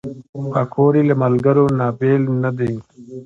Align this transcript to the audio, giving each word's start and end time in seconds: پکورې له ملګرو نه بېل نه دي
پکورې 0.53 1.01
له 1.09 1.15
ملګرو 1.23 1.65
نه 1.79 1.85
بېل 1.99 2.23
نه 2.43 2.49
دي 2.57 2.73